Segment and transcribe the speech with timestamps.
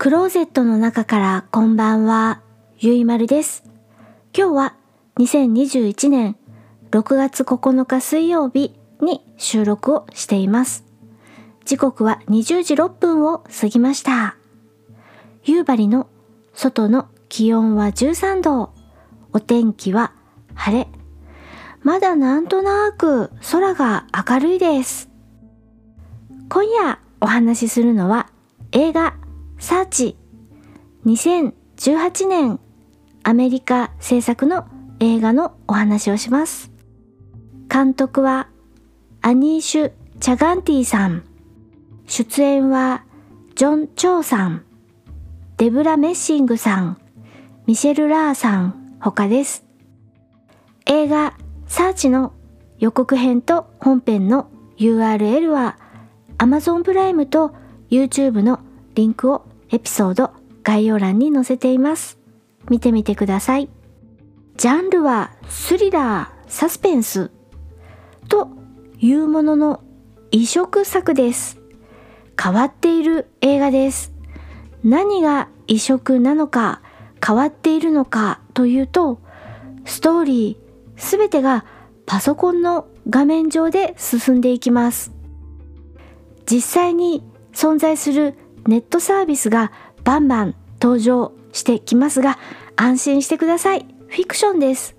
[0.00, 2.40] クローゼットの中からこんばんは、
[2.78, 3.64] ゆいまるです。
[4.34, 4.74] 今日は
[5.18, 6.36] 2021年
[6.90, 10.86] 6月9日水曜日に収録をしています。
[11.66, 14.36] 時刻は20時6分を過ぎました。
[15.44, 16.08] 夕張の
[16.54, 18.72] 外の気温は13度。
[19.34, 20.14] お天気は
[20.54, 20.88] 晴れ。
[21.82, 25.10] まだなんとなく空が明るいです。
[26.48, 28.30] 今夜お話しするのは
[28.72, 29.19] 映画
[29.60, 30.16] サーチ
[31.04, 32.58] 2018年
[33.22, 34.66] アメリカ制作の
[35.00, 36.72] 映画のお話をします。
[37.70, 38.48] 監督は
[39.20, 41.24] アニーシュ・チャガンティさん。
[42.06, 43.04] 出演は
[43.54, 44.64] ジョン・チョウさん、
[45.58, 46.98] デブラ・メッシングさん、
[47.66, 49.66] ミシェル・ラーさん他です。
[50.86, 52.32] 映画サーチの
[52.78, 55.78] 予告編と本編の URL は
[56.38, 57.54] Amazon プライムと
[57.90, 58.60] YouTube の
[58.94, 60.32] リンクをエピソード
[60.62, 62.18] 概要欄に載せています。
[62.68, 63.68] 見てみてください。
[64.56, 67.30] ジャンルはスリラー、サスペンス
[68.28, 68.50] と
[68.98, 69.82] いうものの
[70.30, 71.58] 異色作です。
[72.40, 74.12] 変わっている映画です。
[74.82, 76.82] 何が異色なのか
[77.24, 79.20] 変わっているのかというと、
[79.84, 81.64] ストーリーすべてが
[82.06, 85.12] パソコンの画面上で進んでいきます。
[86.50, 88.34] 実際に存在する
[88.66, 89.72] ネットサービスが
[90.04, 92.38] バンバン登場してきますが、
[92.76, 93.86] 安心してください。
[94.08, 94.96] フィクションです。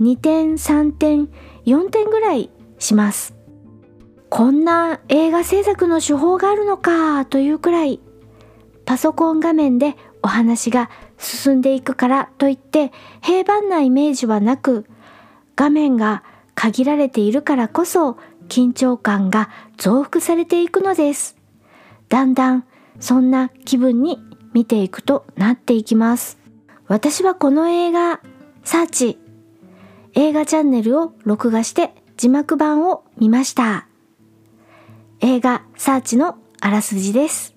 [0.00, 1.28] 2点、3点、
[1.66, 3.34] 4点ぐらいします。
[4.28, 8.00] こんな映画制作の手法があるのかというくらい、
[8.84, 12.92] パソコン画面でお話が進んでいくからといって
[13.22, 14.86] 平凡なイメージはなく、
[15.56, 16.22] 画面が
[16.54, 21.36] 限られているからこそ緊張感が増幅されていくのです。
[22.08, 22.64] だんだん
[23.00, 24.18] そんな気分に
[24.52, 26.38] 見ていくとなっていきます。
[26.86, 28.20] 私はこの映画、
[28.62, 29.18] サーチ、
[30.14, 33.86] 映画チャンネルを録画して字幕版を見ました。
[35.20, 37.54] 映画サーチのあらすじです。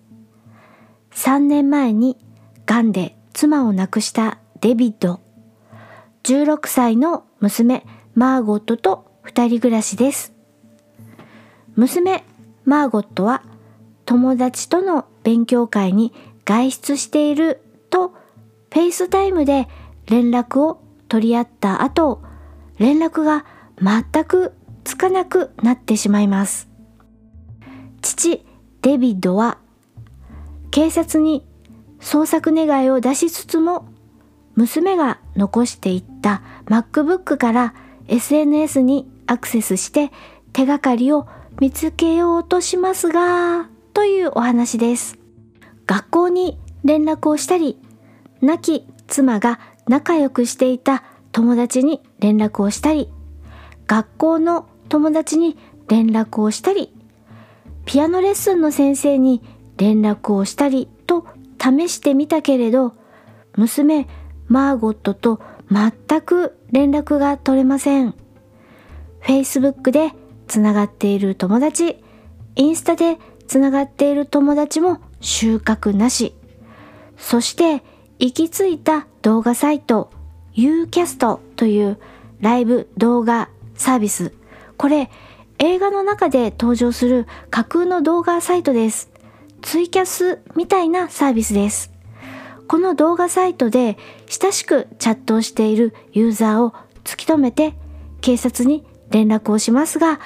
[1.12, 2.18] 3年前に
[2.66, 5.20] 癌で妻を亡くしたデビッド。
[6.24, 10.34] 16歳の娘マーゴットと二人暮らしです。
[11.76, 12.24] 娘
[12.66, 13.44] マーゴットは
[14.06, 16.14] 友達との勉強会に
[16.46, 19.68] 外出しているとフェイスタイムで
[20.08, 22.22] 連絡を取り合った後、
[22.80, 23.46] 連絡が
[23.80, 26.68] 全くつかなくなってしまいます。
[28.02, 28.46] 父
[28.82, 29.58] デビッドは
[30.72, 31.46] 警察に
[32.00, 33.88] 捜索願いを出しつつも
[34.56, 37.74] 娘が残していった MacBook から
[38.08, 40.12] SNS にアクセスして
[40.52, 41.28] 手がかりを
[41.60, 45.24] 見つけようとしますがというお話です。
[45.86, 47.78] 学校に連絡をしたり
[48.42, 53.10] 亡き妻が仲良くしていた友達に連絡をしたり
[53.88, 56.94] 学校の友達に連絡をしたり
[57.86, 59.42] ピアノレッスンの先生に
[59.78, 61.26] 連絡をしたりと
[61.60, 62.94] 試してみたけれど
[63.56, 64.08] 娘
[64.48, 68.14] マーゴットと全く連絡が取れません
[69.22, 70.12] Facebook で
[70.48, 72.04] つながっている友達
[72.56, 73.18] インスタで
[73.54, 76.34] つながっている友達も収穫なし
[77.20, 77.84] そして
[78.18, 80.10] 行き着いた動画サイト
[80.56, 82.00] Ucast という
[82.40, 84.34] ライブ動画サービス
[84.76, 85.12] これ
[85.60, 89.12] 映画の中で登場する架空の動画サイトです。
[89.62, 91.92] ツイキャスみたいなサービスです。
[92.68, 93.98] この動画サイトで
[94.28, 97.76] 親しくチャットをしているユーザーを突き止めて
[98.20, 100.20] 警察に連絡をしますが、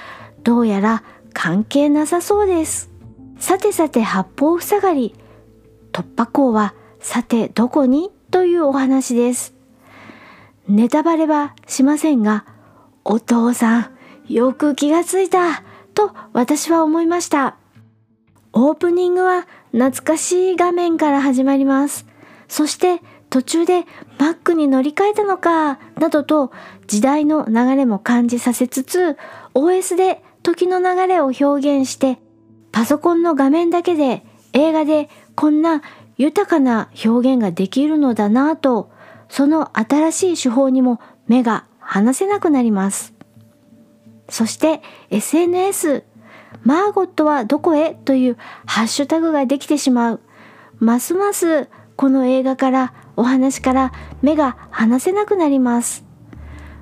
[0.44, 2.97] どうやら関係なさそうです。
[3.40, 5.16] さてさて八方塞がり、
[5.92, 8.12] 突破口はさてどこに？
[8.30, 9.54] というお話です。
[10.68, 12.46] ネタバレはしませんが、
[13.06, 17.56] お父さん、よく気がついたと私は思いました。
[18.52, 22.06] オープニングは懐かしい画面から始まります。
[22.50, 23.86] そして途中で
[24.18, 26.52] Mac に乗り換えたのかなどと
[26.88, 29.18] 時代の流れも感じさせつつ
[29.54, 32.20] OS で時の流れを表現して
[32.78, 35.82] パソコンの画面だけで映画でこんな
[36.16, 38.92] 豊かな表現ができるのだなぁと
[39.30, 43.16] その新しい手法にも目が離せなくなります。
[44.30, 46.04] そして SNS、
[46.62, 48.38] マーゴットはどこへという
[48.68, 50.22] ハッシュタグができてしまう。
[50.78, 53.92] ますますこの映画からお話から
[54.22, 56.06] 目が離せなくなります。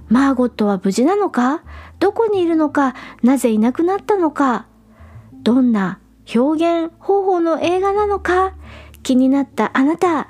[0.09, 1.63] マーゴットは無事なのか？
[1.99, 2.95] どこにいるのか？
[3.23, 4.67] なぜいなくなったのか？
[5.45, 5.99] どんな
[6.35, 8.55] 表現方法の映画なのか
[9.03, 10.29] 気になったあなた、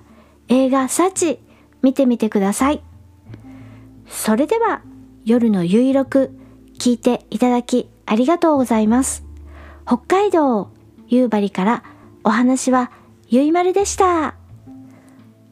[0.50, 1.40] 映画サチ
[1.82, 2.84] 見てみてください。
[4.10, 4.82] それでは
[5.24, 6.38] 夜のゆいろく
[6.78, 9.24] 聞いていただきありがとうございます。
[9.88, 10.70] 北海道
[11.08, 11.84] 夕張から
[12.26, 12.92] お話は
[13.30, 14.36] ゆいまるでした。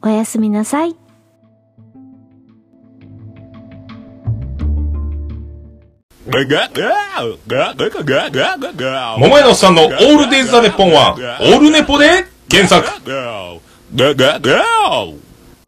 [0.02, 1.03] おやすみなさい。
[9.18, 13.02] 桃屋のおっさんのオールデイズ・ザ・ネッポンは、オールネポで検索。